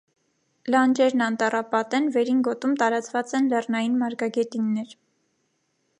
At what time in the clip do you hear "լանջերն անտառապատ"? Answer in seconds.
0.75-1.93